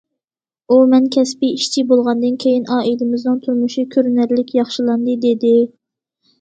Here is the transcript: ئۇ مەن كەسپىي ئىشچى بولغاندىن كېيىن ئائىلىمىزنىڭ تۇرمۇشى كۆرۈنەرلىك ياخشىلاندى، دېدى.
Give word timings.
ئۇ 0.69 0.77
مەن 0.93 1.03
كەسپىي 1.15 1.53
ئىشچى 1.57 1.83
بولغاندىن 1.91 2.41
كېيىن 2.45 2.65
ئائىلىمىزنىڭ 2.79 3.39
تۇرمۇشى 3.45 3.87
كۆرۈنەرلىك 3.95 4.53
ياخشىلاندى، 4.63 5.21
دېدى. 5.29 5.57